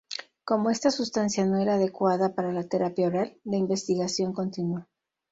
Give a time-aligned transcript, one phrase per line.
[0.45, 4.87] Como esta sustancia no era adecuada para la terapia oral, la investigación continuó.